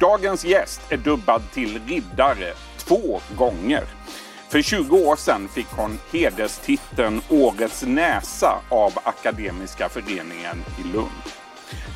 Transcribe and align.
Dagens 0.00 0.44
gäst 0.44 0.80
är 0.88 0.96
dubbad 0.96 1.42
till 1.52 1.80
riddare 1.86 2.52
två 2.78 3.20
gånger. 3.36 3.84
För 4.48 4.62
20 4.62 4.96
år 4.96 5.16
sedan 5.16 5.48
fick 5.48 5.66
hon 5.66 5.98
hederstiteln 6.12 7.20
Årets 7.28 7.82
näsa 7.82 8.60
av 8.68 8.92
Akademiska 9.02 9.88
föreningen 9.88 10.64
i 10.84 10.92
Lund. 10.92 11.22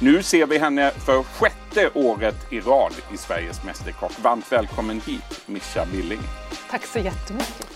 Nu 0.00 0.22
ser 0.22 0.46
vi 0.46 0.58
henne 0.58 0.90
för 0.90 1.22
sjätte 1.22 1.90
året 1.94 2.52
i 2.52 2.60
rad 2.60 2.92
i 3.14 3.16
Sveriges 3.16 3.64
Mästerkock. 3.64 4.12
Varmt 4.22 4.52
välkommen 4.52 5.00
hit, 5.00 5.40
Mischa 5.46 5.86
Billing. 5.92 6.20
Tack 6.70 6.86
så 6.86 6.98
jättemycket. 6.98 7.73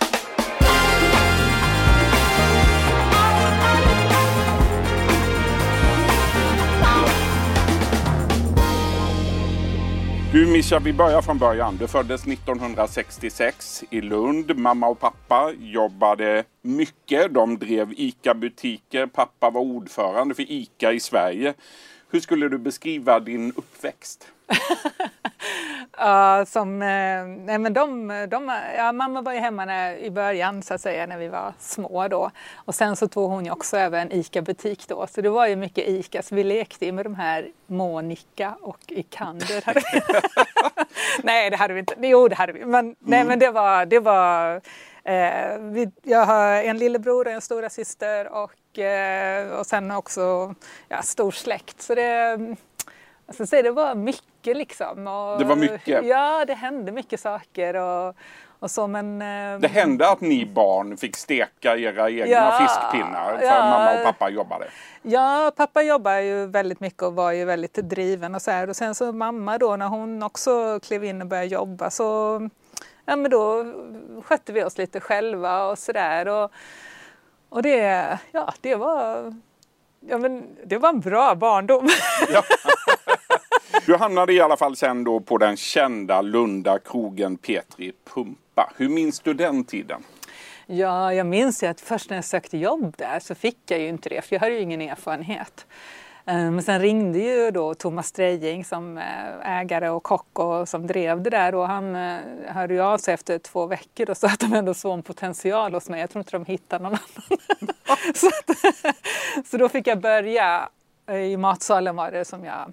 Du 10.33 10.47
Mischa, 10.47 10.79
vi 10.79 10.93
börjar 10.93 11.23
från 11.23 11.39
början. 11.39 11.77
Du 11.77 11.89
föddes 11.89 12.27
1966 12.27 13.85
i 13.91 14.01
Lund. 14.01 14.59
Mamma 14.59 14.89
och 14.89 15.01
pappa 15.01 15.53
jobbade 15.59 16.45
mycket. 16.63 17.35
De 17.35 17.59
drev 17.59 17.93
ICA-butiker. 17.97 19.07
Pappa 19.07 19.51
var 19.51 19.61
ordförande 19.61 20.35
för 20.35 20.53
ICA 20.53 20.93
i 20.93 21.01
Sverige. 21.01 21.55
Hur 22.11 22.21
skulle 22.21 22.49
du 22.49 22.59
beskriva 22.59 23.21
din 23.21 23.53
uppväxt? 23.57 24.29
ja, 25.99 26.45
som, 26.47 26.83
eh, 26.83 27.25
nej 27.27 27.59
men 27.59 27.73
de, 27.73 28.09
de, 28.31 28.61
ja, 28.77 28.93
mamma 28.93 29.23
var 29.23 29.33
ju 29.33 29.39
hemma 29.39 29.65
när, 29.65 29.97
i 29.97 30.11
början 30.11 30.63
så 30.63 30.75
att 30.75 30.81
säga 30.81 31.07
när 31.07 31.19
vi 31.19 31.29
var 31.29 31.53
små 31.59 32.09
då. 32.09 32.31
Och 32.57 32.75
sen 32.75 32.97
så 32.97 33.09
tog 33.09 33.31
hon 33.31 33.45
ju 33.45 33.51
också 33.51 33.77
över 33.77 34.01
en 34.01 34.13
ICA-butik 34.13 34.89
då. 34.89 35.07
Så 35.07 35.21
det 35.21 35.31
var 35.31 35.47
ju 35.47 35.57
mycket 35.57 35.89
ICA. 35.89 36.23
Så 36.23 36.35
vi 36.35 36.45
lekte 36.45 36.87
ju 36.87 36.93
med 36.93 37.07
de 37.07 37.15
här 37.15 37.49
Monica 37.67 38.57
och 38.63 38.81
Ikander. 38.89 39.65
nej, 41.23 41.51
det 41.51 41.57
hade 41.57 41.75
vi 41.75 41.81
inte. 41.81 41.95
Jo, 41.99 42.29
det 42.29 42.35
hade 42.35 42.53
vi. 42.53 42.65
Men, 42.65 42.85
mm. 42.85 42.97
nej, 42.99 43.25
men 43.25 43.39
det 43.39 43.51
var, 43.51 43.87
det 43.87 44.01
var 44.01 44.61
Eh, 45.09 45.59
vi, 45.59 45.91
jag 46.03 46.27
har 46.27 46.63
en 46.63 46.79
lillebror 46.79 47.27
och 47.27 47.33
en 47.33 47.41
stora 47.41 47.71
syster 47.71 48.29
och, 48.33 48.79
eh, 48.79 49.59
och 49.59 49.67
sen 49.67 49.91
också 49.91 50.55
ja, 50.89 51.03
stor 51.03 51.31
släkt. 51.31 51.83
Så 51.83 51.95
det, 51.95 52.39
alltså, 53.29 53.47
så 53.47 53.63
det 53.63 53.71
var 53.71 53.95
mycket 53.95 54.57
liksom. 54.57 55.07
Och, 55.07 55.39
det 55.39 55.45
var 55.45 55.57
mycket? 55.57 56.05
Ja, 56.05 56.45
det 56.45 56.55
hände 56.55 56.93
mycket 56.93 57.21
saker. 57.21 57.77
Och, 57.77 58.17
och 58.59 58.71
så, 58.71 58.87
men, 58.87 59.23
eh, 59.23 59.61
det 59.61 59.69
hände 59.69 60.11
att 60.11 60.21
ni 60.21 60.47
barn 60.47 60.97
fick 60.97 61.17
steka 61.17 61.77
era 61.77 62.11
egna 62.11 62.27
ja, 62.27 62.59
fiskpinnar 62.61 63.39
för 63.39 63.45
ja, 63.45 63.53
mamma 63.53 63.99
och 63.99 64.05
pappa 64.05 64.31
jobbade? 64.31 64.69
Ja, 65.03 65.53
pappa 65.57 65.83
jobbade 65.83 66.23
ju 66.23 66.47
väldigt 66.47 66.81
mycket 66.81 67.03
och 67.03 67.15
var 67.15 67.33
ju 67.33 67.45
väldigt 67.45 67.75
driven 67.75 68.35
och 68.35 68.43
så 68.43 68.51
här. 68.51 68.69
Och 68.69 68.77
sen 68.77 68.95
så 68.95 69.13
mamma 69.13 69.59
då 69.59 69.77
när 69.77 69.87
hon 69.87 70.23
också 70.23 70.81
klev 70.81 71.05
in 71.05 71.23
och 71.23 71.29
började 71.29 71.49
jobba 71.49 71.91
så 71.91 72.41
ja, 73.05 73.17
men 73.17 73.31
då 73.31 73.65
skötte 74.25 74.53
vi 74.53 74.65
oss 74.65 74.79
lite 74.79 75.01
själva 75.01 75.67
och 75.67 75.79
sådär. 75.79 76.29
Och, 76.29 76.53
och 77.49 77.63
det, 77.63 78.19
ja, 78.33 78.55
det 78.61 78.75
var 78.75 79.33
Ja, 80.01 80.19
men 80.19 80.57
det 80.67 80.79
var 80.79 80.89
en 80.89 81.01
bra 81.01 81.35
barndom. 81.35 81.89
Ja. 82.33 82.43
Du 83.89 83.97
hamnade 83.97 84.33
i 84.33 84.41
alla 84.41 84.57
fall 84.57 84.77
sen 84.77 85.05
då 85.05 85.21
på 85.21 85.39
den 85.39 85.57
kända 85.57 86.23
Lunda 86.23 86.79
krogen 86.79 87.37
Petri 87.37 87.93
Pumpa. 88.15 88.73
Hur 88.77 88.89
minns 88.89 89.21
du 89.21 89.35
den 89.35 89.65
tiden? 89.65 90.03
Ja, 90.67 91.15
jag 91.15 91.27
minns 91.27 91.63
ju 91.63 91.67
att 91.67 91.81
först 91.81 92.11
när 92.11 92.17
jag 92.17 92.25
sökte 92.25 92.59
jobb 92.59 92.95
där 92.99 93.21
så 93.21 93.35
fick 93.35 93.59
jag 93.67 93.81
ju 93.81 93.89
inte 93.89 94.09
det 94.09 94.23
för 94.23 94.37
jag 94.37 94.41
hade 94.41 94.55
ju 94.55 94.61
ingen 94.61 94.81
erfarenhet. 94.81 95.67
Ehm, 96.27 96.55
men 96.55 96.63
sen 96.63 96.81
ringde 96.81 97.19
ju 97.19 97.51
då 97.51 97.75
Thomas 97.75 98.07
Strejing 98.07 98.65
som 98.65 98.99
eh, 98.99 99.59
ägare 99.59 99.89
och 99.89 100.03
kock 100.03 100.39
och 100.39 100.69
som 100.69 100.87
drev 100.87 101.23
det 101.23 101.31
där 101.31 101.55
och 101.55 101.69
han 101.69 101.97
eh, 101.97 102.19
hörde 102.47 102.75
ju 102.75 102.81
av 102.81 102.99
sig 102.99 103.15
efter 103.15 103.39
två 103.39 103.67
veckor 103.67 104.11
och 104.11 104.17
sa 104.17 104.27
att 104.27 104.41
de 104.41 104.55
ändå 104.55 104.75
såg 104.75 104.95
en 104.95 105.03
potential 105.03 105.75
hos 105.75 105.89
mig. 105.89 106.01
Jag 106.01 106.11
tror 106.11 106.21
inte 106.21 106.33
de 106.33 106.45
hittade 106.45 106.83
någon 106.85 106.93
annan. 106.93 107.41
så, 108.15 108.27
att, 108.27 109.47
så 109.47 109.57
då 109.57 109.69
fick 109.69 109.87
jag 109.87 110.01
börja 110.01 110.69
eh, 111.07 111.17
i 111.17 111.37
matsalen 111.37 111.97
var 111.97 112.11
det 112.11 112.25
som 112.25 112.45
jag 112.45 112.73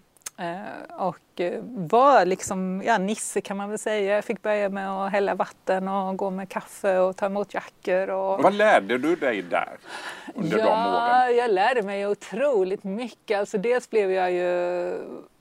och 0.97 1.41
eh, 1.41 1.59
var 1.63 2.25
liksom, 2.25 2.81
ja 2.85 2.97
Nisse 2.97 3.41
kan 3.41 3.57
man 3.57 3.69
väl 3.69 3.79
säga. 3.79 4.15
Jag 4.15 4.25
fick 4.25 4.41
börja 4.41 4.69
med 4.69 4.91
att 4.91 5.11
hälla 5.11 5.35
vatten 5.35 5.87
och 5.87 6.17
gå 6.17 6.29
med 6.29 6.49
kaffe 6.49 6.97
och 6.97 7.15
ta 7.15 7.25
emot 7.25 7.53
jackor. 7.53 8.09
Och... 8.09 8.43
Vad 8.43 8.53
lärde 8.53 8.97
du 8.97 9.15
dig 9.15 9.41
där 9.41 9.77
under 10.35 10.57
ja, 10.57 10.65
de 10.65 10.71
åren? 10.71 11.37
jag 11.37 11.51
lärde 11.51 11.81
mig 11.81 12.07
otroligt 12.07 12.83
mycket. 12.83 13.39
Alltså 13.39 13.57
dels 13.57 13.89
blev 13.89 14.11
jag 14.11 14.31
ju, 14.31 14.49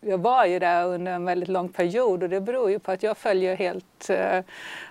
jag 0.01 0.19
var 0.19 0.45
ju 0.45 0.59
där 0.59 0.85
under 0.87 1.13
en 1.13 1.25
väldigt 1.25 1.49
lång 1.49 1.69
period 1.69 2.23
och 2.23 2.29
det 2.29 2.41
beror 2.41 2.71
ju 2.71 2.79
på 2.79 2.93
att 2.93 3.03
jag 3.03 3.19
följer 3.19 3.57
helt 3.57 4.11
uh, 4.11 4.41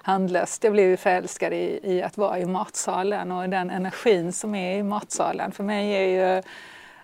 handlöst. 0.01 0.63
Jag 0.63 0.73
blev 0.73 0.89
ju 0.89 0.97
förälskad 0.97 1.53
i, 1.53 1.79
i 1.83 2.03
att 2.03 2.17
vara 2.17 2.39
i 2.39 2.45
matsalen 2.45 3.31
och 3.31 3.49
den 3.49 3.69
energin 3.69 4.33
som 4.33 4.55
är 4.55 4.77
i 4.77 4.83
matsalen. 4.83 5.51
För 5.51 5.63
mig 5.63 5.93
är 5.93 6.35
ju 6.35 6.41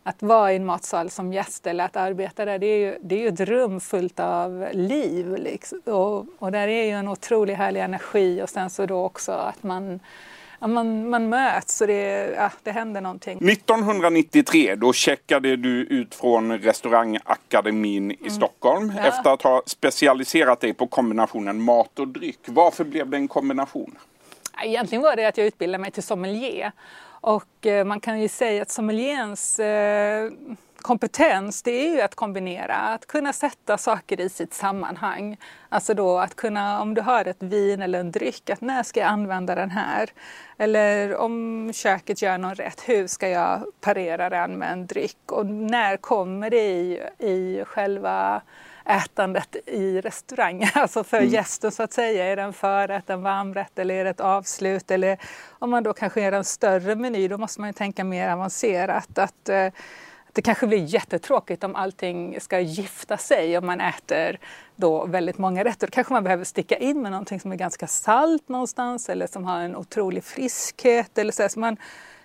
att 0.04 0.24
vara 0.24 0.54
i 0.54 0.56
en 0.56 0.66
matsal 0.66 1.10
som 1.10 1.34
gäst 1.34 1.68
eller 1.68 1.86
att 1.86 1.96
arbeta 1.96 2.46
där, 2.46 2.60
det 2.60 2.68
är 2.68 2.78
ju, 2.78 2.98
det 3.02 3.16
är 3.16 3.20
ju 3.20 3.28
ett 3.28 3.40
rum 3.40 3.80
fullt 3.80 4.20
av 4.20 4.68
liv. 4.72 5.36
Liksom. 5.38 5.80
Och, 5.86 6.26
och 6.40 6.52
där 6.52 6.68
är 6.68 6.84
ju 6.84 6.92
en 6.92 7.08
otroligt 7.08 7.58
härlig 7.58 7.82
energi 7.82 8.42
och 8.42 8.50
sen 8.50 8.70
så 8.70 8.86
då 8.86 9.04
också 9.06 9.32
att 9.32 9.64
man 9.64 10.00
Ja, 10.62 10.68
man, 10.68 11.10
man 11.10 11.30
möts 11.30 11.82
och 11.82 11.88
det, 11.88 12.34
ja, 12.36 12.52
det 12.64 12.72
händer 12.72 13.02
någonting. 13.02 13.50
1993 13.50 14.76
då 14.76 14.94
checkade 14.94 15.56
du 15.56 15.82
ut 15.84 16.16
från 16.16 16.58
restaurangakademin 16.58 18.12
i 18.12 18.18
mm. 18.20 18.30
Stockholm 18.30 18.94
ja. 18.98 19.04
efter 19.04 19.34
att 19.34 19.42
ha 19.42 19.64
specialiserat 19.66 20.60
dig 20.60 20.74
på 20.74 20.88
kombinationen 20.88 21.62
mat 21.62 22.00
och 22.00 22.08
dryck. 22.08 22.40
Varför 22.46 22.84
blev 22.84 23.10
det 23.10 23.18
en 23.18 23.28
kombination? 23.28 23.98
Egentligen 24.64 25.02
var 25.02 25.16
det 25.16 25.28
att 25.28 25.38
jag 25.38 25.48
utbildade 25.48 25.81
mig 25.81 25.92
till 25.92 26.04
sommelier 26.04 26.72
och 27.22 27.66
eh, 27.66 27.85
man 27.85 28.00
kan 28.00 28.22
ju 28.22 28.28
säga 28.28 28.62
att 28.62 28.72
sommeliens 28.72 29.59
eh, 29.59 30.31
kompetens 30.81 31.62
det 31.62 31.72
är 31.72 31.96
ju 31.96 32.02
att 32.02 32.16
kombinera, 32.16 32.75
att 32.75 33.06
kunna 33.06 33.34
sätta 33.34 33.78
saker 33.78 34.22
i 34.22 34.30
sitt 34.30 34.53
sammanhang. 34.53 35.38
Alltså 35.69 35.94
då 35.94 36.19
att 36.19 36.35
kunna, 36.35 36.81
om 36.81 36.94
du 36.94 37.02
har 37.02 37.25
ett 37.25 37.44
vin 37.44 37.81
eller 37.81 38.00
en 38.00 38.12
dryck, 38.12 38.50
att 38.50 38.62
när 38.62 38.84
ska 38.84 39.00
jag 39.00 39.09
använda 39.09 39.56
den 39.56 39.72
här? 39.72 40.09
Eller 40.57 41.16
om 41.16 41.72
köket 41.74 42.22
gör 42.22 42.38
någon 42.38 42.56
rätt, 42.56 42.81
hur 42.85 43.07
ska 43.07 43.30
jag 43.30 43.66
parera 43.81 44.30
den 44.30 44.51
med 44.51 44.72
en 44.72 44.88
dryck? 44.88 45.31
Och 45.31 45.46
när 45.46 45.97
kommer 45.97 46.50
det 46.50 46.72
i, 46.72 47.01
i 47.18 47.63
själva 47.66 48.41
ätandet 48.90 49.56
i 49.66 50.02
restaurangen, 50.02 50.70
alltså 50.76 51.04
för 51.04 51.18
mm. 51.18 51.30
gästen 51.30 51.72
så 51.72 51.84
att 51.84 51.94
säga. 51.94 52.26
Är 52.26 52.36
det 52.36 52.42
en 52.42 52.54
förrätt, 52.54 53.10
en 53.10 53.22
varmrätt 53.22 53.80
eller 53.80 53.96
är 53.96 54.04
det 54.04 54.10
ett 54.10 54.20
avslut? 54.20 54.92
Eller 54.92 55.18
om 55.50 55.70
man 55.70 55.84
då 55.84 55.94
kanske 55.94 56.22
är 56.22 56.32
en 56.32 56.44
större 56.44 56.96
meny, 56.96 57.28
då 57.28 57.38
måste 57.38 57.62
man 57.62 57.70
ju 57.70 57.74
tänka 57.74 58.04
mer 58.04 58.30
avancerat. 58.30 59.18
Att, 59.18 59.50
eh, 59.50 59.68
det 60.34 60.42
kanske 60.42 60.68
blir 60.68 60.84
jättetråkigt 60.84 61.64
om 61.64 61.76
allting 61.76 62.42
ska 62.42 62.60
gifta 62.60 63.18
sig 63.18 63.58
om 63.58 63.66
man 63.66 63.82
äter 63.82 64.40
då 64.76 65.06
väldigt 65.06 65.38
många 65.38 65.64
rätter. 65.64 65.88
Då 65.88 65.92
kanske 65.92 66.14
man 66.14 66.24
behöver 66.24 66.44
sticka 66.44 66.78
in 66.78 67.02
med 67.02 67.12
någonting 67.12 67.40
som 67.40 67.52
är 67.52 67.56
ganska 67.56 67.88
salt 67.88 68.50
någonstans 68.50 69.10
eller 69.10 69.28
som 69.28 69.46
har 69.46 69.60
en 69.60 69.76
otrolig 69.76 70.24
friskhet. 70.24 71.18
Eller 71.18 71.32
så. 71.32 71.50
så 71.50 71.60
man, 71.60 71.78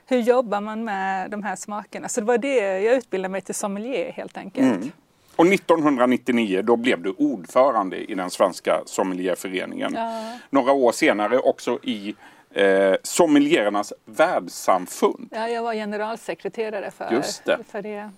hur 0.07 0.19
jobbar 0.19 0.61
man 0.61 0.85
med 0.85 1.31
de 1.31 1.43
här 1.43 1.57
smakerna? 1.57 2.09
Så 2.09 2.21
det 2.21 2.27
var 2.27 2.39
det 2.39 2.57
jag 2.57 2.95
utbildade 2.95 3.33
mig 3.33 3.41
till 3.41 3.55
sommelier 3.55 4.13
helt 4.13 4.37
enkelt. 4.37 4.77
Mm. 4.77 4.93
Och 5.37 5.47
1999 5.47 6.63
då 6.63 6.77
blev 6.77 7.03
du 7.03 7.11
ordförande 7.11 7.97
i 8.11 8.15
den 8.15 8.31
svenska 8.31 8.83
sommelierföreningen. 8.87 9.95
Ja. 9.95 10.33
Några 10.51 10.73
år 10.73 10.93
senare 10.93 11.39
också 11.39 11.79
i 11.83 12.15
eh, 12.51 12.95
sommeliernas 13.03 13.93
världssamfund. 14.05 15.29
Ja, 15.33 15.49
jag 15.49 15.63
var 15.63 15.75
generalsekreterare 15.75 16.91
för, 16.91 17.11
Just 17.13 17.45
det. 17.45 17.59
för 17.71 17.83
det. 17.83 18.11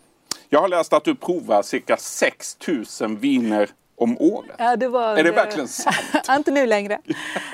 Jag 0.48 0.60
har 0.60 0.68
läst 0.68 0.92
att 0.92 1.04
du 1.04 1.14
provar 1.14 1.62
cirka 1.62 1.96
6000 1.96 3.16
viner 3.16 3.68
om 3.96 4.16
året. 4.20 4.56
Ja, 4.58 4.76
det 4.76 4.88
var, 4.88 5.16
är 5.16 5.24
det 5.24 5.30
verkligen 5.30 5.68
sant? 5.68 6.28
inte 6.30 6.50
nu 6.50 6.66
längre. 6.66 6.98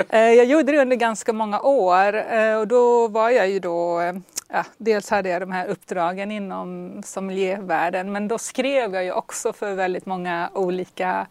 Eh, 0.09 0.21
jag 0.21 0.47
gjorde 0.47 0.73
det 0.73 0.79
under 0.79 0.97
ganska 0.97 1.33
många 1.33 1.61
år 1.61 2.35
eh, 2.35 2.57
och 2.57 2.69
då 2.69 3.09
var 3.09 3.31
jag 3.31 3.49
ju 3.51 3.59
då 3.59 4.01
eh, 4.01 4.15
ja, 4.49 4.65
dels 4.77 5.11
hade 5.11 5.29
jag 5.29 5.43
de 5.43 5.53
här 5.53 5.67
uppdragen 5.67 6.31
inom 6.31 7.03
sommeliervärlden 7.05 8.13
men 8.13 8.29
då 8.29 8.39
skrev 8.39 8.95
jag 8.95 9.05
ju 9.05 9.13
också 9.13 9.53
för 9.53 9.75
väldigt 9.75 10.07
många 10.07 10.51
olika 10.55 11.27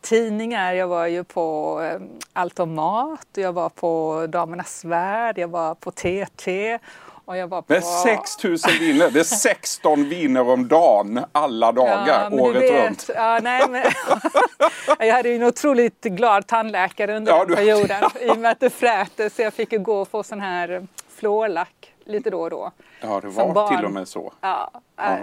tidningar. 0.00 0.72
Jag 0.72 0.88
var 0.88 1.06
ju 1.06 1.24
på 1.24 1.82
Allt 2.32 2.60
om 2.60 2.74
mat, 2.74 3.28
jag 3.34 3.52
var 3.52 3.68
på 3.68 4.26
Damernas 4.28 4.84
Värld, 4.84 5.38
jag 5.38 5.48
var 5.48 5.74
på 5.74 5.90
TT 5.90 6.78
och 7.28 7.36
jag 7.36 7.48
var 7.48 7.62
på... 7.62 7.72
Det 7.72 7.78
är 7.78 8.16
6000 8.16 8.72
viner, 8.80 9.10
det 9.10 9.20
är 9.20 9.24
16 9.24 10.08
viner 10.08 10.48
om 10.48 10.68
dagen 10.68 11.24
alla 11.32 11.72
dagar 11.72 12.28
ja, 12.30 12.42
året 12.42 12.62
vet, 12.62 12.86
runt. 12.86 13.10
Ja, 13.14 13.40
nej, 13.42 13.62
men, 13.68 13.82
jag 15.06 15.14
hade 15.14 15.28
ju 15.28 15.36
en 15.36 15.42
otroligt 15.42 16.04
glad 16.04 16.46
tandläkare 16.46 17.16
under 17.16 17.32
ja, 17.32 17.44
den 17.44 17.56
perioden 17.56 17.96
ja. 18.00 18.10
i 18.20 18.30
och 18.30 18.38
med 18.38 18.50
att 18.50 18.60
det 18.60 18.70
frätte 18.70 19.30
så 19.30 19.42
jag 19.42 19.54
fick 19.54 19.72
ju 19.72 19.78
gå 19.78 20.00
och 20.00 20.08
få 20.08 20.22
sån 20.22 20.40
här 20.40 20.86
fluorlack 21.08 21.92
lite 22.04 22.30
då 22.30 22.40
och 22.40 22.50
då. 22.50 22.72
Ja, 23.00 23.20
det 23.20 23.28
var 23.28 23.76
till 23.76 23.84
och 23.84 23.92
med 23.92 24.08
så. 24.08 24.32
Ja, 24.40 24.70
ja. 24.96 25.18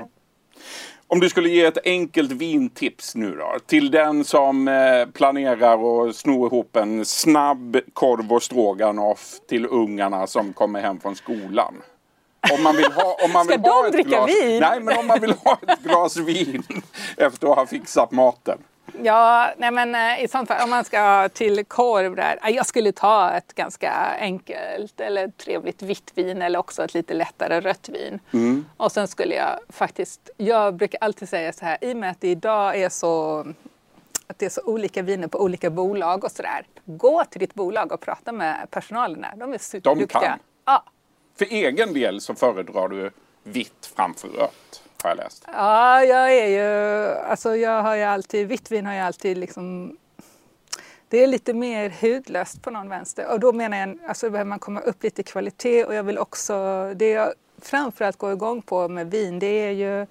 Om 1.08 1.20
du 1.20 1.30
skulle 1.30 1.50
ge 1.50 1.66
ett 1.66 1.86
enkelt 1.86 2.32
vintips 2.32 3.16
nu 3.16 3.36
då 3.36 3.58
till 3.66 3.92
den 3.92 4.24
som 4.24 4.68
eh, 4.68 5.06
planerar 5.14 6.08
att 6.08 6.16
sno 6.16 6.48
ihop 6.48 6.76
en 6.76 7.06
snabb 7.06 7.78
korv 7.94 8.34
och 8.34 8.44
stroganoff 8.44 9.40
till 9.48 9.66
ungarna 9.66 10.28
som 10.28 10.54
kommer 10.54 10.82
hem 10.82 11.00
från 11.00 11.16
skolan. 11.16 11.74
Om 12.54 12.64
man 12.64 12.76
vill 12.78 12.92
ha, 12.92 13.18
om 13.24 13.32
man 13.32 13.46
Ska 13.46 13.58
vill 13.58 13.66
ha 13.66 13.82
de 13.82 13.88
ett 13.88 13.94
dricka 13.94 14.10
glas, 14.10 14.30
vin? 14.30 14.60
Nej, 14.62 14.80
men 14.80 14.98
om 14.98 15.08
man 15.08 15.22
vill 15.22 15.34
ha 15.34 15.58
ett 15.68 15.80
glas 15.80 16.18
vin 16.18 16.64
efter 17.18 17.48
att 17.48 17.56
ha 17.56 17.66
fixat 17.66 18.12
maten. 18.12 18.58
Ja, 19.04 19.54
nej 19.58 19.72
men 19.72 19.96
eh, 19.96 20.24
i 20.24 20.28
sånt 20.28 20.48
fall 20.48 20.64
om 20.64 20.70
man 20.70 20.86
ska 20.86 21.30
till 21.30 21.66
korv 21.66 22.16
där. 22.16 22.40
Jag 22.44 22.66
skulle 22.66 22.92
ta 22.92 23.32
ett 23.32 23.54
ganska 23.54 23.92
enkelt 24.20 25.00
eller 25.00 25.28
trevligt 25.28 25.82
vitt 25.82 26.12
vin 26.16 26.42
eller 26.42 26.60
också 26.60 26.84
ett 26.84 26.94
lite 26.94 27.14
lättare 27.14 27.60
rött 27.62 27.90
vin. 27.90 28.20
Mm. 28.34 28.66
Och 28.78 28.92
sen 28.92 29.08
skulle 29.08 29.36
jag 29.36 29.60
faktiskt, 29.70 30.30
jag 30.38 30.76
brukar 30.76 30.98
alltid 31.02 31.30
säga 31.30 31.54
så 31.54 31.66
här, 31.66 31.78
i 31.82 31.94
och 31.94 31.98
med 31.98 32.12
att 32.12 32.22
det 32.22 32.28
idag 32.28 32.76
är 32.76 32.90
så 32.90 33.46
att 34.28 34.40
det 34.40 34.46
är 34.46 34.50
så 34.50 34.62
olika 34.62 35.02
viner 35.02 35.28
på 35.28 35.42
olika 35.42 35.70
bolag 35.70 36.24
och 36.24 36.32
sådär. 36.32 36.66
Gå 36.86 37.24
till 37.24 37.40
ditt 37.40 37.54
bolag 37.54 37.92
och 37.92 38.02
prata 38.02 38.32
med 38.32 38.68
personalen 38.72 39.22
där. 39.22 39.34
De 39.36 39.54
är 39.54 39.58
superduktiga. 39.58 40.22
kan. 40.22 40.40
Ja, 40.66 40.84
för 41.38 41.46
egen 41.46 41.94
del 41.94 42.22
så 42.22 42.36
föredrar 42.36 42.88
du 42.88 43.12
vitt 43.44 43.92
framför 43.96 44.28
rött. 44.28 44.82
Har 45.04 45.10
jag 45.10 45.18
läst. 45.18 45.44
Ja, 45.48 46.04
jag 46.04 46.36
är 46.36 46.48
ju, 46.48 47.16
alltså 47.16 47.56
jag 47.56 47.84
har 47.84 47.96
ju 47.96 48.04
alltid, 48.04 48.48
vitt 48.48 48.72
vin 48.72 48.86
har 48.86 48.94
jag 48.94 49.06
alltid 49.06 49.38
liksom 49.38 49.98
det 51.10 51.24
är 51.24 51.28
lite 51.28 51.54
mer 51.54 51.94
hudlöst 52.02 52.62
på 52.62 52.70
någon 52.70 52.90
vänster 52.90 53.32
och 53.32 53.40
då 53.40 53.54
menar 53.54 53.78
jag, 53.78 54.00
alltså 54.08 54.30
behöver 54.30 54.50
man 54.50 54.60
komma 54.60 54.80
upp 54.80 55.04
lite 55.04 55.22
i 55.22 55.24
kvalitet 55.24 55.86
och 55.86 55.94
jag 55.94 56.04
vill 56.04 56.18
också, 56.18 56.54
det 56.96 57.10
jag 57.10 57.34
framförallt 57.62 58.18
går 58.18 58.34
igång 58.34 58.62
på 58.62 58.88
med 58.88 59.12
vin 59.12 59.40
det 59.40 59.46
är 59.48 59.72
ju 59.72 60.08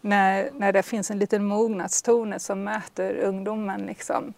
när, 0.00 0.50
när 0.52 0.72
det 0.72 0.82
finns 0.82 1.10
en 1.10 1.18
liten 1.18 1.44
mognadstone 1.44 2.38
som 2.38 2.64
möter 2.64 3.14
ungdomen 3.16 3.80
liksom. 3.80 4.34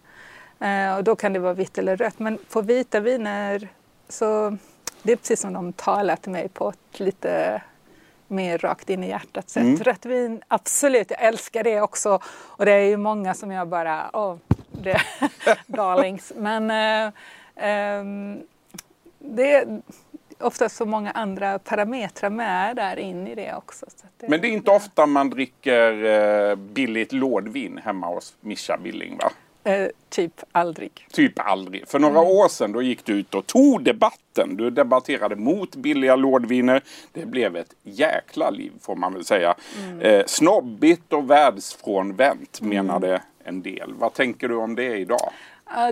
Eh, 0.59 0.95
och 0.97 1.03
då 1.03 1.15
kan 1.15 1.33
det 1.33 1.39
vara 1.39 1.53
vitt 1.53 1.77
eller 1.77 1.97
rött 1.97 2.19
men 2.19 2.37
på 2.49 2.61
vita 2.61 2.99
viner 2.99 3.67
så 4.09 4.57
det 5.03 5.11
är 5.11 5.15
precis 5.15 5.39
som 5.39 5.53
de 5.53 5.73
talar 5.73 6.15
till 6.15 6.31
mig 6.31 6.49
på 6.49 6.69
ett 6.69 6.99
lite 6.99 7.61
mer 8.27 8.57
rakt 8.57 8.89
in 8.89 9.03
i 9.03 9.07
hjärtat 9.07 9.49
sätt. 9.49 9.63
Mm. 9.63 9.83
Rött 9.83 10.05
vin, 10.05 10.41
absolut, 10.47 11.11
jag 11.11 11.21
älskar 11.21 11.63
det 11.63 11.81
också. 11.81 12.19
Och 12.25 12.65
det 12.65 12.71
är 12.71 12.85
ju 12.85 12.97
många 12.97 13.33
som 13.33 13.51
jag 13.51 13.67
bara, 13.67 14.09
åh, 14.13 14.35
det 14.71 15.01
darlings. 15.67 16.33
Men 16.35 16.71
eh, 16.71 17.13
ehm, 17.55 18.41
det 19.19 19.53
är 19.55 19.81
oftast 20.39 20.75
så 20.75 20.85
många 20.85 21.11
andra 21.11 21.59
parametrar 21.59 22.29
med 22.29 22.75
där 22.75 22.99
in 22.99 23.27
i 23.27 23.35
det 23.35 23.55
också. 23.55 23.85
Det, 24.17 24.29
Men 24.29 24.41
det 24.41 24.47
är 24.47 24.51
inte 24.51 24.71
ofta 24.71 25.05
man 25.05 25.29
dricker 25.29 26.03
eh, 26.03 26.55
billigt 26.55 27.11
lådvin 27.11 27.79
hemma 27.83 28.07
hos 28.07 28.35
Mischa 28.41 28.77
Billing 28.77 29.17
va? 29.17 29.31
Eh, 29.63 29.87
typ 30.09 30.41
aldrig. 30.51 31.07
Typ 31.11 31.39
aldrig. 31.39 31.87
För 31.87 31.99
några 31.99 32.21
år 32.21 32.47
sedan 32.47 32.71
då 32.71 32.81
gick 32.81 33.05
du 33.05 33.13
ut 33.13 33.35
och 33.35 33.47
tog 33.47 33.83
debatten. 33.83 34.57
Du 34.57 34.69
debatterade 34.69 35.35
mot 35.35 35.75
billiga 35.75 36.15
lådviner. 36.15 36.81
Det 37.11 37.25
blev 37.25 37.55
ett 37.55 37.73
jäkla 37.83 38.49
liv 38.49 38.71
får 38.81 38.95
man 38.95 39.13
väl 39.13 39.25
säga. 39.25 39.55
Eh, 40.01 40.25
snobbigt 40.25 41.13
och 41.13 41.29
världsfrånvänt 41.29 42.61
menade 42.61 43.21
en 43.43 43.61
del. 43.61 43.93
Vad 43.93 44.13
tänker 44.13 44.49
du 44.49 44.55
om 44.55 44.75
det 44.75 44.97
idag? 44.97 45.31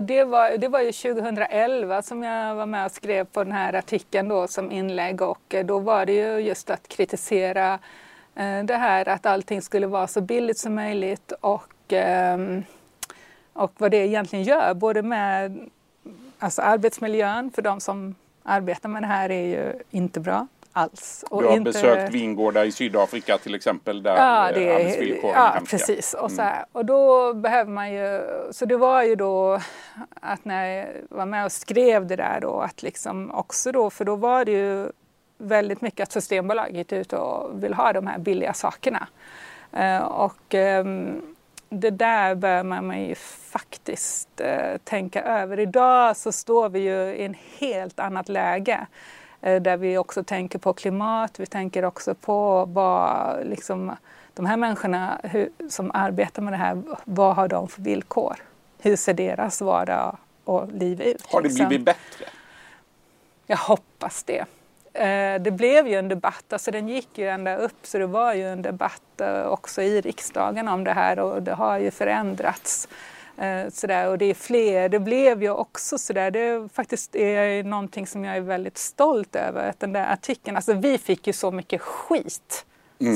Det, 0.02 0.24
var, 0.24 0.56
det 0.58 0.68
var 0.68 0.80
ju 0.80 0.92
2011 0.92 2.02
som 2.02 2.22
jag 2.22 2.54
var 2.54 2.66
med 2.66 2.86
och 2.86 2.92
skrev 2.92 3.24
på 3.24 3.44
den 3.44 3.52
här 3.52 3.72
artikeln 3.72 4.28
då 4.28 4.48
som 4.48 4.72
inlägg 4.72 5.22
och 5.22 5.54
eh, 5.54 5.64
då 5.66 5.78
var 5.78 6.06
det 6.06 6.12
ju 6.12 6.38
just 6.38 6.70
att 6.70 6.88
kritisera 6.88 7.78
eh, 8.34 8.64
det 8.64 8.76
här 8.76 9.08
att 9.08 9.26
allting 9.26 9.62
skulle 9.62 9.86
vara 9.86 10.06
så 10.06 10.20
billigt 10.20 10.58
som 10.58 10.74
möjligt 10.74 11.32
och, 11.40 11.92
ehm, 11.92 12.64
och 13.52 13.72
vad 13.78 13.90
det 13.90 13.96
egentligen 14.06 14.44
gör 14.44 14.74
både 14.74 15.02
med 15.02 15.68
alltså 16.38 16.62
arbetsmiljön 16.62 17.50
för 17.50 17.62
de 17.62 17.80
som 17.80 18.14
arbetar 18.42 18.88
med 18.88 19.02
det 19.02 19.06
här 19.06 19.30
är 19.30 19.46
ju 19.46 19.72
inte 19.90 20.20
bra 20.20 20.46
alls. 20.72 21.24
Och 21.30 21.42
Du 21.42 21.48
har 21.48 21.56
inte... 21.56 21.70
besökt 21.72 22.14
vingårdar 22.14 22.64
i 22.64 22.72
Sydafrika 22.72 23.38
till 23.38 23.54
exempel 23.54 24.02
där 24.02 24.16
Ja, 24.16 24.48
eh, 24.48 24.54
det 24.54 24.68
är, 24.68 24.74
arbetsvillkoren 24.80 25.34
är 25.34 25.38
ja 25.38 25.50
hemska. 25.54 25.76
precis. 25.76 26.14
Och, 26.14 26.30
så 26.32 26.42
här, 26.42 26.64
och 26.72 26.84
då 26.84 27.34
behöver 27.34 27.70
man 27.70 27.92
ju, 27.92 28.20
så 28.50 28.64
det 28.64 28.76
var 28.76 29.02
ju 29.02 29.16
då 29.16 29.60
att 30.20 30.44
när 30.44 30.66
jag 30.66 30.86
var 31.08 31.26
med 31.26 31.44
och 31.44 31.52
skrev 31.52 32.06
det 32.06 32.16
där 32.16 32.40
då 32.40 32.60
att 32.60 32.82
liksom 32.82 33.30
också 33.30 33.72
då, 33.72 33.90
för 33.90 34.04
då 34.04 34.16
var 34.16 34.44
det 34.44 34.52
ju 34.52 34.88
väldigt 35.38 35.80
mycket 35.80 36.02
att 36.02 36.12
Systembolaget 36.12 36.92
är 36.92 36.96
ute 36.96 37.16
och 37.16 37.64
vill 37.64 37.74
ha 37.74 37.92
de 37.92 38.06
här 38.06 38.18
billiga 38.18 38.54
sakerna. 38.54 39.08
Eh, 39.72 40.02
och 40.02 40.54
ehm, 40.54 41.22
det 41.72 41.90
där 41.90 42.34
bör 42.34 42.62
man 42.62 43.02
ju 43.02 43.14
faktiskt 43.14 44.40
eh, 44.40 44.76
tänka 44.84 45.22
över. 45.22 45.60
Idag 45.60 46.16
så 46.16 46.32
står 46.32 46.68
vi 46.68 46.78
ju 46.80 47.14
i 47.14 47.24
en 47.24 47.36
helt 47.58 48.00
annat 48.00 48.28
läge 48.28 48.86
eh, 49.40 49.62
där 49.62 49.76
vi 49.76 49.98
också 49.98 50.24
tänker 50.24 50.58
på 50.58 50.72
klimat, 50.72 51.40
vi 51.40 51.46
tänker 51.46 51.84
också 51.84 52.14
på 52.14 52.64
vad 52.64 53.36
liksom, 53.46 53.96
de 54.34 54.46
här 54.46 54.56
människorna 54.56 55.20
hur, 55.22 55.48
som 55.68 55.90
arbetar 55.94 56.42
med 56.42 56.52
det 56.52 56.56
här, 56.56 56.82
vad 57.04 57.36
har 57.36 57.48
de 57.48 57.68
för 57.68 57.82
villkor? 57.82 58.36
Hur 58.78 58.96
ser 58.96 59.14
deras 59.14 59.60
vardag 59.60 60.16
och 60.44 60.72
liv 60.72 61.02
ut? 61.02 61.26
Har 61.26 61.42
det 61.42 61.48
liksom? 61.48 61.68
blivit 61.68 61.86
bättre? 61.86 62.24
Jag 63.46 63.56
hoppas 63.56 64.22
det. 64.22 64.44
Eh, 64.94 65.40
Det 65.40 65.50
blev 65.50 65.88
ju 65.88 65.94
en 65.94 66.08
debatt, 66.08 66.52
alltså 66.52 66.70
den 66.70 66.88
gick 66.88 67.18
ju 67.18 67.28
ända 67.28 67.56
upp 67.56 67.86
så 67.86 67.98
det 67.98 68.06
var 68.06 68.34
ju 68.34 68.48
en 68.48 68.62
debatt 68.62 69.20
eh, 69.20 69.46
också 69.46 69.82
i 69.82 70.00
riksdagen 70.00 70.68
om 70.68 70.84
det 70.84 70.92
här 70.92 71.18
och 71.18 71.42
det 71.42 71.52
har 71.54 71.78
ju 71.78 71.90
förändrats. 71.90 72.88
Eh, 73.38 73.68
Sådär, 73.70 74.08
och 74.08 74.18
det 74.18 74.24
är 74.24 74.34
fler, 74.34 74.88
det 74.88 74.98
blev 74.98 75.42
ju 75.42 75.50
också 75.50 75.98
sådär, 75.98 76.30
det 76.30 76.40
är 76.40 76.68
faktiskt 76.68 77.16
är 77.16 77.64
någonting 77.64 78.06
som 78.06 78.24
jag 78.24 78.36
är 78.36 78.40
väldigt 78.40 78.78
stolt 78.78 79.36
över, 79.36 79.68
att 79.68 79.80
den 79.80 79.92
där 79.92 80.12
artikeln, 80.12 80.56
alltså 80.56 80.72
vi 80.72 80.98
fick 80.98 81.26
ju 81.26 81.32
så 81.32 81.50
mycket 81.50 81.80
skit 81.80 82.66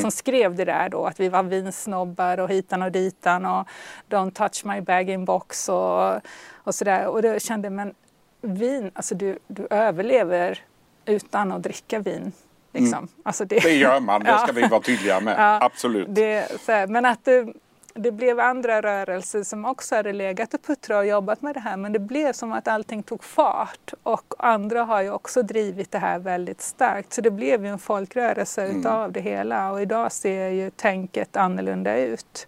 som 0.02 0.11
skrev 0.11 0.55
det 0.55 0.64
där 0.64 0.88
då, 0.88 1.06
att 1.06 1.20
vi 1.20 1.28
var 1.28 1.43
vinsnobbar 1.43 2.40
och 2.40 2.50
hitan 2.50 2.82
och 2.82 2.93
ditan 2.93 3.46
och 3.46 3.69
don't 4.11 4.31
touch 4.31 4.64
my 4.64 4.81
bag 4.81 5.11
in 5.11 5.25
box 5.25 5.69
och, 5.69 6.14
och 6.55 6.75
sådär. 6.75 7.06
Och 7.06 7.23
då 7.23 7.38
kände 7.38 7.70
men 7.70 7.94
vin, 8.40 8.90
alltså 8.94 9.14
du, 9.14 9.38
du 9.49 9.67
överlever 9.70 10.58
utan 11.06 11.53
att 11.53 11.62
dricka 11.62 11.99
vin. 11.99 12.32
Liksom. 12.73 13.08
Alltså 13.23 13.44
det, 13.44 13.58
Det 13.61 13.76
gör 13.76 14.00
man, 14.00 14.23
det 14.23 14.38
ska 14.43 14.53
vi 14.53 14.67
vara 14.69 14.81
tydliga 14.81 15.20
med. 15.20 15.35
Ja, 15.38 15.58
Absolut. 15.64 16.06
Det, 16.11 16.49
här, 16.69 16.87
men 16.87 17.05
att 17.05 17.25
det, 17.25 17.53
det 17.94 18.12
blev 18.12 18.41
andra 18.41 18.81
rörelser 18.82 19.43
som 19.43 19.64
också 19.64 19.94
hade 19.94 20.12
legat 20.12 20.55
och 20.55 20.62
puttrat 20.62 20.99
och 20.99 21.06
jobbat 21.06 21.43
med 21.43 21.55
det 21.55 21.61
här 21.61 21.76
men 21.76 21.93
det 21.93 21.99
blev 21.99 22.32
som 22.32 22.53
att 22.53 22.69
allting 22.69 23.02
tog 23.02 23.25
fart 23.25 23.92
och 24.02 24.35
andra 24.38 24.85
har 24.85 25.02
ju 25.02 25.11
också 25.11 25.42
drivit 25.42 25.92
det 25.92 25.99
här 25.99 26.19
väldigt 26.19 26.61
starkt 26.61 27.12
så 27.12 27.21
det 27.21 27.31
blev 27.31 27.64
ju 27.64 27.71
en 27.71 27.78
folkrörelse 27.78 28.64
Mm. 28.64 28.81
utav 28.81 29.12
det 29.12 29.21
hela 29.21 29.71
och 29.73 29.83
idag 29.83 30.12
ser 30.12 30.49
ju 30.49 30.71
tänket 30.71 31.37
annorlunda 31.37 31.97
ut. 31.97 32.47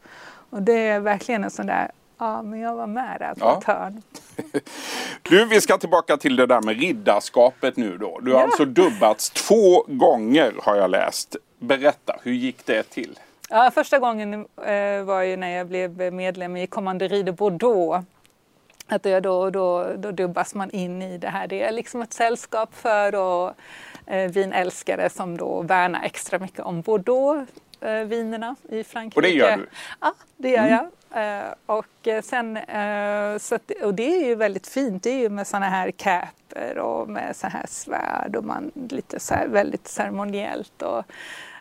Och 0.50 0.62
det 0.62 0.72
är 0.88 1.00
verkligen 1.00 1.44
en 1.44 1.50
sån 1.50 1.66
där, 1.66 1.90
ja 2.18 2.42
men 2.42 2.60
jag 2.60 2.74
var 2.74 2.86
med 2.86 3.16
där 3.20 3.34
på 3.34 3.40
Ja. 3.40 3.58
ett 3.58 3.64
hörn. 3.64 4.02
Du, 5.22 5.44
vi 5.44 5.60
ska 5.60 5.78
tillbaka 5.78 6.16
till 6.16 6.36
det 6.36 6.46
där 6.46 6.60
med 6.60 6.80
riddarskapet 6.80 7.76
nu 7.76 7.98
då. 7.98 8.18
Du 8.22 8.32
har 8.32 8.38
Ja. 8.40 8.44
alltså 8.44 8.64
dubbats 8.64 9.30
två 9.30 9.84
gånger 9.88 10.52
har 10.62 10.76
jag 10.76 10.90
läst. 10.90 11.36
Berätta, 11.58 12.16
hur 12.22 12.32
gick 12.32 12.66
det 12.66 12.82
till? 12.82 13.18
Ja, 13.50 13.70
första 13.74 13.98
gången 13.98 14.34
eh, 14.66 15.02
var 15.04 15.22
ju 15.22 15.36
när 15.36 15.48
jag 15.56 15.66
blev 15.66 16.12
medlem 16.12 16.56
i 16.56 16.66
Commanderi 16.66 17.22
de 17.22 17.32
Bordeaux. 17.32 18.06
Att 18.88 19.04
jag 19.04 19.22
då, 19.22 19.50
då, 19.50 19.86
då 19.96 20.10
dubbas 20.10 20.54
man 20.54 20.70
in 20.70 21.02
i 21.02 21.18
det 21.18 21.28
här. 21.28 21.46
Det 21.46 21.62
är 21.62 21.72
liksom 21.72 22.02
ett 22.02 22.12
sällskap 22.12 22.74
för 22.74 23.12
då, 23.12 23.54
eh, 24.06 24.30
vinälskare 24.30 25.10
som 25.10 25.36
då 25.36 25.62
värnar 25.62 26.02
extra 26.02 26.38
mycket 26.38 26.60
om 26.60 26.80
Bordeaux-vinerna 26.82 28.56
i 28.68 28.84
Frankrike. 28.84 29.16
Och 29.18 29.22
det 29.22 29.28
gör 29.30 29.56
du? 29.56 29.66
Ja, 30.00 30.14
det 30.36 30.50
gör 30.50 30.66
jag. 30.66 30.86
Eh, 31.14 31.54
och 31.66 32.08
eh, 32.08 32.22
sen, 32.22 32.56
eh, 32.56 33.38
så 33.38 33.54
att, 33.54 33.70
och 33.82 33.94
det 33.94 34.16
är 34.16 34.26
ju 34.26 34.34
väldigt 34.34 34.66
fint, 34.66 35.02
det 35.02 35.10
är 35.10 35.18
ju 35.18 35.28
med 35.28 35.46
såna 35.46 35.68
här 35.68 35.90
caper 35.90 36.78
och 36.78 37.08
med 37.08 37.36
så 37.36 37.46
här 37.46 37.66
svärd 37.68 38.36
och 38.36 38.44
man 38.44 38.70
lite 38.90 39.20
så 39.20 39.34
här 39.34 39.48
väldigt 39.48 39.88
ceremoniellt 39.88 40.82
och 40.82 41.04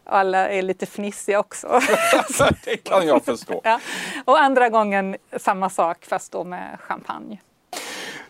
alla 0.03 0.49
är 0.49 0.61
lite 0.61 0.85
fnissiga 0.85 1.39
också. 1.39 1.67
det 2.65 2.77
kan 2.77 3.07
jag 3.07 3.25
förstå. 3.25 3.61
ja. 3.63 3.79
Och 4.25 4.39
andra 4.39 4.69
gången 4.69 5.17
samma 5.37 5.69
sak 5.69 6.05
fast 6.05 6.31
då 6.31 6.43
med 6.43 6.79
champagne. 6.79 7.41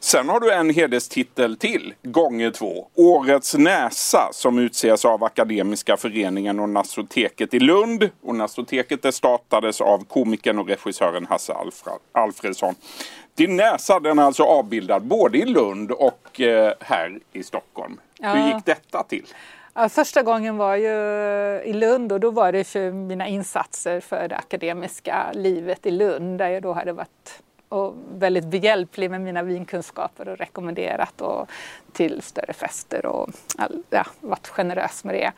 Sen 0.08 0.30
har 0.30 0.40
du 0.40 0.52
en 0.54 0.70
hederstitel 0.70 1.58
till, 1.58 1.94
gånger 2.04 2.52
två. 2.52 2.88
Årets 2.96 3.56
näsa 3.58 4.30
som 4.32 4.60
utses 4.60 5.06
av 5.06 5.24
Akademiska 5.24 5.98
föreningen 5.98 6.60
och 6.60 6.70
Nassoteket 6.70 7.54
i 7.54 7.60
Lund. 7.60 8.10
Och 8.24 8.36
Nassoteket 8.36 9.02
det 9.02 9.12
startades 9.12 9.82
av 9.82 10.04
komikern 10.06 10.60
och 10.60 10.68
regissören 10.68 11.26
Hasse 11.26 11.54
Alfra- 11.54 12.00
Alfredsson. 12.12 12.76
Din 13.36 13.56
näsa 13.56 14.00
den 14.00 14.20
är 14.20 14.24
alltså 14.24 14.44
avbildad 14.44 15.04
både 15.04 15.38
i 15.38 15.46
Lund 15.46 15.92
och 15.92 16.42
eh, 16.42 16.74
här 16.80 17.20
i 17.34 17.44
Stockholm. 17.44 18.00
Hur 18.20 18.28
Ja. 18.28 18.48
gick 18.56 18.66
detta 18.66 19.04
till? 19.04 19.26
Ja, 19.74 19.90
första 19.90 20.24
gången 20.24 20.58
var 20.58 20.76
ju 20.76 20.92
i 21.66 21.74
Lund 21.74 22.12
och 22.12 22.20
då 22.20 22.32
var 22.32 22.52
det 22.52 22.64
för 22.64 22.92
mina 22.92 23.28
insatser 23.28 24.00
för 24.00 24.28
det 24.28 24.36
akademiska 24.38 25.32
livet 25.34 25.86
i 25.86 25.92
Lund 25.92 26.38
där 26.38 26.48
jag 26.50 26.64
då 26.64 26.74
hade 26.74 26.94
varit 26.94 27.42
och 27.70 27.96
väldigt 28.10 28.46
behjälplig 28.46 29.12
med 29.12 29.22
mina 29.22 29.44
vinkunskaper 29.44 30.28
och 30.28 30.38
rekommenderat 30.38 31.22
och 31.22 31.50
till 31.92 32.22
större 32.22 32.54
fester 32.54 33.06
och 33.06 33.30
ja, 33.90 34.06
varit 34.22 34.48
generös 34.48 35.04
med 35.04 35.16
det. 35.16 35.32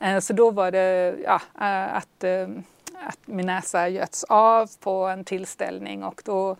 Eh, 0.00 0.18
så 0.18 0.32
då 0.32 0.50
var 0.50 0.70
det 0.70 1.16
ja, 1.24 1.40
eh, 1.60 1.96
att, 1.96 2.24
eh, 2.24 2.48
att 3.06 3.18
min 3.24 3.46
näsa 3.46 3.88
göts 3.88 4.24
av 4.24 4.70
på 4.80 5.06
en 5.06 5.24
tillställning 5.24 6.04
och 6.04 6.22
då 6.24 6.56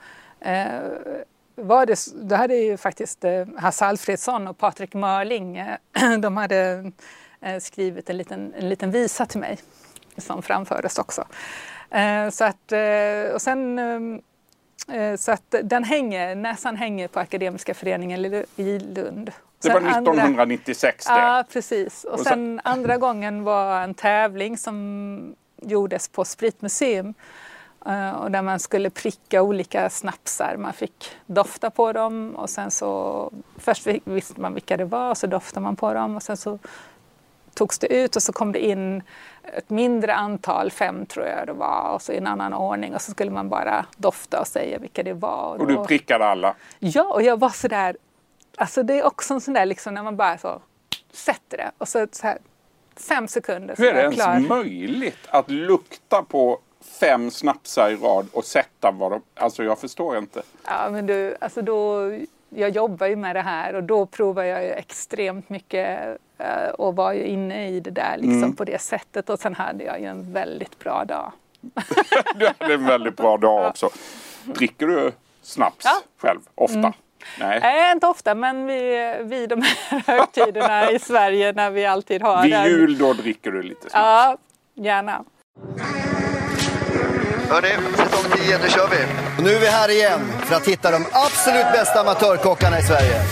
var 1.55 1.87
det, 1.87 1.99
då 2.15 2.37
hade 2.37 2.55
ju 2.55 2.77
faktiskt 2.77 3.25
Hasse 3.57 3.87
Alfredsson 3.87 4.49
och 4.49 4.59
Patrik 4.59 4.95
Mörling, 4.95 5.65
de 6.21 6.37
hade 6.37 6.93
skrivit 7.61 8.11
en 8.11 8.17
liten, 8.17 8.55
en 8.55 8.69
liten 8.69 8.91
visa 8.91 9.27
till 9.27 9.41
mig 9.41 9.59
som 10.17 10.43
framfördes 10.43 10.99
också. 10.99 11.25
Så 12.31 12.45
att, 12.45 12.73
och 13.35 13.43
sen 13.43 13.79
så 15.19 15.33
att 15.33 15.55
den 15.63 15.85
hänger, 15.85 16.35
näsan 16.35 16.77
hänger 16.77 17.09
på 17.09 17.21
Akademiska 17.21 17.75
föreningen 17.75 18.45
i 18.57 18.79
Lund. 18.79 19.33
Det 19.63 19.69
var 19.69 19.81
1996 19.81 21.07
andra, 21.07 21.21
det? 21.21 21.27
Ja, 21.27 21.45
precis. 21.53 22.05
Och, 22.05 22.13
och 22.13 22.19
sen, 22.19 22.27
sen 22.27 22.61
andra 22.65 22.97
gången 22.97 23.45
var 23.45 23.81
en 23.81 23.95
tävling 23.95 24.59
som 24.59 25.35
gjordes 25.63 26.09
på 26.09 26.25
Spritmuseum 26.25 27.15
eh, 27.87 28.11
och 28.11 28.31
där 28.31 28.43
man 28.43 28.61
skulle 28.61 28.91
pricka 28.91 29.43
olika 29.43 29.91
snapsar. 29.91 30.57
Man 30.59 30.73
fick 30.73 31.11
dofta 31.27 31.71
på 31.71 31.93
dem 31.93 32.37
och 32.37 32.51
sen 32.51 32.71
så 32.71 33.33
först 33.57 33.87
visste 34.05 34.41
man 34.41 34.55
vilka 34.55 34.77
det 34.77 34.85
var 34.85 35.11
och 35.11 35.19
så 35.19 35.27
doftade 35.27 35.65
man 35.65 35.77
på 35.77 35.95
dem 35.95 36.17
och 36.17 36.23
sen 36.23 36.37
så 36.37 36.59
togs 37.59 37.79
det 37.79 37.87
ut 37.87 38.17
och 38.17 38.23
så 38.23 38.33
kom 38.33 38.53
det 38.53 38.65
in 38.65 39.03
ett 39.57 39.71
mindre 39.71 40.15
antal, 40.15 40.71
fem 40.71 41.07
tror 41.07 41.27
jag 41.27 41.47
det 41.47 41.53
var, 41.53 41.93
och 41.95 42.03
så 42.03 42.13
i 42.13 42.17
en 42.17 42.27
annan 42.27 42.55
ordning 42.55 42.95
och 42.95 43.03
så 43.03 43.11
skulle 43.11 43.31
man 43.31 43.49
bara 43.49 43.87
dofta 43.97 44.41
och 44.41 44.47
säga 44.47 44.79
vilka 44.79 45.03
det 45.03 45.13
var. 45.13 45.55
Och, 45.55 45.61
och 45.61 45.67
du 45.67 45.85
prickade 45.85 46.27
alla? 46.27 46.55
Ja, 46.79 47.05
och 47.15 47.23
jag 47.23 47.41
var 47.41 47.49
sådär, 47.49 47.97
alltså 48.57 48.83
det 48.83 48.99
är 48.99 49.07
också 49.07 49.35
en 49.35 49.41
sån 49.41 49.55
där 49.55 49.67
liksom 49.67 49.95
när 49.95 50.03
man 50.03 50.17
bara 50.17 50.39
så 50.39 50.61
sätter 51.13 51.57
det 51.57 51.71
och 51.79 51.89
så, 51.89 52.07
så 52.13 52.27
här, 52.27 52.39
fem 52.97 53.29
sekunder 53.29 53.75
Hur 53.79 53.87
är 53.87 53.95
det 53.95 54.01
ens 54.01 54.15
klar. 54.15 54.41
möjligt 54.41 55.27
att 55.29 55.51
lukta 55.51 56.23
på 56.23 56.59
fem 57.01 57.31
snapsar 57.31 57.91
i 57.91 57.97
rad 57.97 58.27
och 58.33 58.45
sätta 58.45 58.91
vad 58.91 59.13
de... 59.13 59.23
Alltså 59.35 59.65
jag 59.65 59.79
förstår 59.79 60.19
inte. 60.19 60.43
Ja 60.65 60.91
men 60.91 61.07
du, 61.07 61.37
alltså 61.41 61.63
då 61.63 62.11
jag 62.49 62.71
jobbar 62.71 63.07
ju 63.07 63.17
med 63.17 63.37
det 63.37 63.43
här 63.43 63.75
och 63.75 63.83
då 63.83 64.07
provar 64.07 64.43
jag 64.43 64.65
ju 64.65 64.71
extremt 64.71 65.49
mycket 65.49 66.19
eh, 66.39 66.69
och 66.79 66.97
var 66.97 67.13
ju 67.13 67.25
inne 67.25 67.69
i 67.69 67.81
det 67.81 67.91
där 67.91 68.17
liksom 68.17 68.43
mm. 68.43 68.57
på 68.57 68.65
det 68.65 68.81
sättet 68.81 69.31
och 69.31 69.39
sen 69.39 69.55
hade 69.55 69.85
jag 69.85 70.01
ju 70.01 70.07
en 70.07 70.33
väldigt 70.33 70.79
bra 70.79 71.05
dag. 71.05 71.33
du 72.35 72.49
hade 72.59 72.75
en 72.75 72.87
väldigt 72.87 73.17
bra 73.17 73.37
dag 73.37 73.69
också. 73.69 73.91
Dricker 74.45 74.87
du 74.87 75.13
snaps 75.43 75.85
ja. 75.85 76.01
själv 76.19 76.41
ofta? 76.55 76.79
Mm. 76.79 76.93
Nej. 77.39 77.61
Nej, 77.63 77.93
inte 77.93 78.07
ofta, 78.07 78.35
men 78.35 78.67
vid, 78.67 79.17
vid 79.21 79.49
de 79.49 79.63
här 79.63 80.03
högtiderna 80.07 80.91
i 80.91 80.99
Sverige 80.99 81.53
när 81.53 81.71
vi 81.71 81.87
alltid 81.87 82.23
har 82.23 82.43
Vid 82.43 82.65
jul 82.65 82.99
då 82.99 83.13
dricker 83.13 83.51
du 83.51 83.63
lite 83.63 83.81
snaps? 83.81 83.95
Ja, 83.95 84.37
gärna. 84.75 85.25
Hörni, 87.51 87.69
säsong 87.97 88.33
10, 88.37 88.59
nu 88.59 88.69
kör 88.69 88.89
vi. 88.89 88.97
Och 89.39 89.43
nu 89.43 89.51
är 89.51 89.61
vi 89.61 89.67
här 89.67 89.91
igen 89.91 90.21
för 90.41 90.55
att 90.55 90.69
hitta 90.69 90.91
de 90.91 91.05
absolut 91.13 91.73
bästa 91.73 92.01
amatörkockarna 92.01 92.79
i 92.79 92.83
Sverige. 92.83 93.23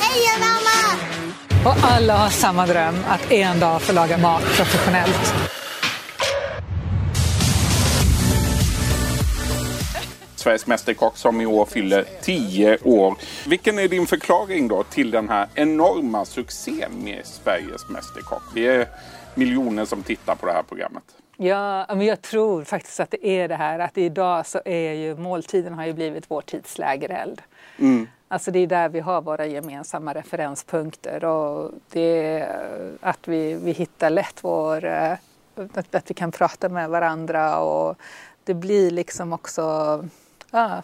Hej 0.00 0.22
mamma! 0.40 1.70
Och 1.70 1.76
alla 1.82 2.16
har 2.16 2.28
samma 2.28 2.66
dröm 2.66 2.94
att 3.08 3.32
en 3.32 3.60
dag 3.60 3.82
få 3.82 3.92
laga 3.92 4.18
mat 4.18 4.42
professionellt. 4.42 5.34
Sveriges 10.36 10.66
Mästerkock 10.66 11.16
som 11.16 11.40
i 11.40 11.46
år 11.46 11.66
fyller 11.66 12.04
10 12.22 12.78
år. 12.82 13.16
Vilken 13.46 13.78
är 13.78 13.88
din 13.88 14.06
förklaring 14.06 14.68
då 14.68 14.82
till 14.82 15.10
den 15.10 15.28
här 15.28 15.48
enorma 15.54 16.24
succén 16.24 16.90
med 17.04 17.26
Sveriges 17.26 17.88
Mästerkock? 17.88 18.42
Vi 18.54 18.66
är 18.68 18.88
miljoner 19.38 19.84
som 19.84 20.02
tittar 20.02 20.34
på 20.34 20.46
det 20.46 20.52
här 20.52 20.62
programmet. 20.62 21.04
Ja, 21.36 21.86
men 21.88 22.02
jag 22.02 22.22
tror 22.22 22.64
faktiskt 22.64 23.00
att 23.00 23.10
det 23.10 23.26
är 23.26 23.48
det 23.48 23.56
här 23.56 23.78
att 23.78 23.98
idag 23.98 24.46
så 24.46 24.60
är 24.64 24.92
ju 24.92 25.16
måltiden 25.16 25.74
har 25.74 25.86
ju 25.86 25.92
blivit 25.92 26.30
vår 26.30 26.40
tids 26.40 26.78
lägereld. 26.78 27.42
Mm. 27.78 28.06
Alltså 28.28 28.50
det 28.50 28.58
är 28.58 28.66
där 28.66 28.88
vi 28.88 29.00
har 29.00 29.22
våra 29.22 29.46
gemensamma 29.46 30.14
referenspunkter 30.14 31.24
och 31.24 31.70
det 31.92 32.48
att 33.00 33.28
vi, 33.28 33.54
vi 33.54 33.72
hittar 33.72 34.10
lätt 34.10 34.44
vår, 34.44 34.84
eh, 34.84 35.12
att, 35.74 35.94
att 35.94 36.10
vi 36.10 36.14
kan 36.14 36.32
prata 36.32 36.68
med 36.68 36.90
varandra 36.90 37.58
och 37.60 37.96
det 38.44 38.54
blir 38.54 38.90
liksom 38.90 39.32
också 39.32 39.62
ja, 40.50 40.82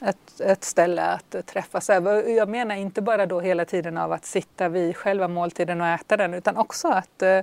ett, 0.00 0.40
ett 0.40 0.64
ställe 0.64 1.02
att 1.02 1.46
träffas 1.46 1.90
över. 1.90 2.28
Jag 2.28 2.48
menar 2.48 2.74
inte 2.74 3.02
bara 3.02 3.26
då 3.26 3.40
hela 3.40 3.64
tiden 3.64 3.96
av 3.96 4.12
att 4.12 4.24
sitta 4.24 4.68
vid 4.68 4.96
själva 4.96 5.28
måltiden 5.28 5.80
och 5.80 5.86
äta 5.86 6.16
den 6.16 6.34
utan 6.34 6.56
också 6.56 6.88
att 6.88 7.22
eh, 7.22 7.40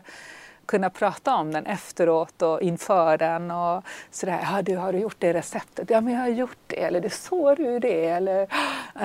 kunna 0.66 0.90
prata 0.90 1.36
om 1.36 1.52
den 1.52 1.66
efteråt 1.66 2.42
och 2.42 2.62
inför 2.62 3.18
den 3.18 3.52
och 3.52 3.84
sådär, 4.12 4.40
ja 4.52 4.62
du 4.62 4.78
har 4.78 4.94
du 4.94 5.00
gjort 5.00 5.16
det 5.20 5.34
receptet? 5.34 5.90
Ja 5.90 6.02
men 6.02 6.14
jag 6.14 6.20
har 6.20 6.28
gjort 6.28 6.58
det, 6.68 6.84
eller 6.84 7.02
det 7.02 7.10
så 7.10 7.56
du 7.56 7.80
det, 7.80 8.06
eller 8.06 8.48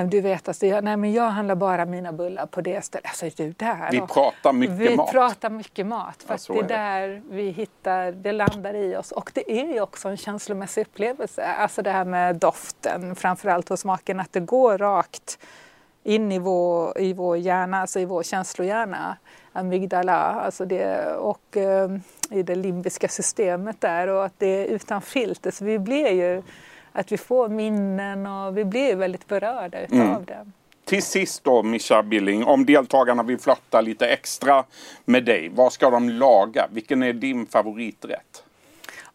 du 0.04 0.20
vet 0.20 0.48
alltså, 0.48 0.66
jag, 0.66 0.84
nej 0.84 0.96
men 0.96 1.12
jag 1.12 1.30
handlar 1.30 1.54
bara 1.54 1.84
mina 1.84 2.12
bullar 2.12 2.46
på 2.46 2.60
det 2.60 2.84
stället. 2.84 3.06
Alltså 3.06 3.42
du 3.42 3.52
där. 3.52 3.88
Vi 3.90 4.00
pratar 4.00 4.52
mycket 4.52 4.76
vi 4.76 4.96
mat. 4.96 5.08
Vi 5.08 5.12
pratar 5.12 5.50
mycket 5.50 5.86
mat, 5.86 6.22
för 6.26 6.38
ja, 6.48 6.62
det 6.62 6.74
är 6.74 6.78
där 7.08 7.22
vi 7.30 7.50
hittar, 7.50 8.12
det 8.12 8.32
landar 8.32 8.74
i 8.74 8.96
oss 8.96 9.12
och 9.12 9.30
det 9.34 9.52
är 9.60 9.72
ju 9.72 9.80
också 9.80 10.08
en 10.08 10.16
känslomässig 10.16 10.80
upplevelse, 10.80 11.44
alltså 11.44 11.82
det 11.82 11.90
här 11.90 12.04
med 12.04 12.36
doften, 12.36 13.16
framförallt 13.16 13.68
hos 13.68 13.80
smaken, 13.80 14.20
att 14.20 14.32
det 14.32 14.40
går 14.40 14.78
rakt 14.78 15.38
in 16.08 16.32
i 16.32 16.38
vår, 16.38 16.98
i 16.98 17.12
vår 17.12 17.36
hjärna, 17.36 17.80
alltså 17.80 18.00
i 18.00 18.04
vår 18.04 18.22
känslohjärna 18.22 19.16
amygdala 19.52 20.12
alltså 20.12 20.64
det, 20.64 21.14
och 21.16 21.56
eh, 21.56 21.90
i 22.30 22.42
det 22.42 22.54
limbiska 22.54 23.08
systemet 23.08 23.80
där 23.80 24.08
och 24.08 24.24
att 24.24 24.34
det 24.38 24.46
är 24.46 24.64
utan 24.64 25.02
filter. 25.02 25.50
Så 25.50 25.64
vi 25.64 25.78
blir 25.78 26.08
ju, 26.08 26.42
att 26.92 27.12
vi 27.12 27.16
får 27.16 27.48
minnen 27.48 28.26
och 28.26 28.58
vi 28.58 28.64
blir 28.64 28.96
väldigt 28.96 29.28
berörda 29.28 29.80
utav 29.80 29.98
mm. 29.98 30.24
det. 30.24 30.46
Till 30.84 31.02
sist 31.02 31.44
då 31.44 31.62
Mischa 31.62 32.02
Billing, 32.02 32.44
om 32.44 32.66
deltagarna 32.66 33.22
vill 33.22 33.38
flörta 33.38 33.80
lite 33.80 34.06
extra 34.06 34.64
med 35.04 35.24
dig, 35.24 35.50
vad 35.54 35.72
ska 35.72 35.90
de 35.90 36.08
laga? 36.08 36.68
Vilken 36.72 37.02
är 37.02 37.12
din 37.12 37.46
favoriträtt? 37.46 38.44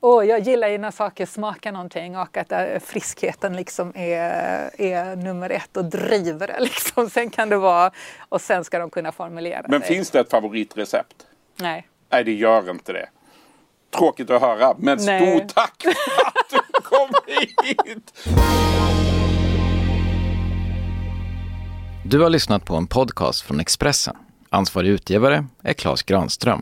Och 0.03 0.25
jag 0.25 0.39
gillar 0.39 0.67
ju 0.67 0.77
när 0.77 0.91
saker 0.91 1.25
smakar 1.25 1.72
någonting 1.72 2.17
och 2.17 2.38
att 2.38 2.51
äh, 2.51 2.79
friskheten 2.86 3.55
liksom 3.55 3.91
är, 3.95 4.72
är 4.81 5.15
nummer 5.15 5.50
ett 5.50 5.77
och 5.77 5.86
driver 5.86 6.48
det. 6.48 6.60
Liksom. 6.60 7.10
Sen 7.10 7.29
kan 7.29 7.50
det 7.50 7.57
vara, 7.57 7.91
och 8.29 8.41
sen 8.41 8.63
ska 8.63 8.79
de 8.79 8.89
kunna 8.89 9.12
formulera 9.12 9.65
Men 9.67 9.81
det. 9.81 9.88
finns 9.88 10.12
det 10.12 10.19
ett 10.19 10.29
favoritrecept? 10.29 11.15
Nej. 11.55 11.88
Nej, 12.12 12.24
det 12.24 12.33
gör 12.33 12.69
inte 12.69 12.93
det. 12.93 13.10
Tråkigt 13.98 14.29
att 14.29 14.41
höra, 14.41 14.74
men 14.77 14.98
Nej. 15.01 15.39
stort 15.39 15.55
tack 15.55 15.81
för 15.83 15.91
att 16.27 16.50
du 16.50 16.81
kom 16.83 17.10
hit! 17.27 18.27
Du 22.05 22.19
har 22.22 22.29
lyssnat 22.29 22.65
på 22.65 22.75
en 22.75 22.88
podcast 22.88 23.41
från 23.41 23.60
Expressen. 23.60 24.15
Ansvarig 24.50 24.89
utgivare 24.89 25.45
är 25.63 25.74
Klas 25.74 26.03
Granström. 26.03 26.62